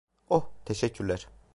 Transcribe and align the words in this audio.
Oh, 0.29 0.49
teşekkürler. 0.65 1.27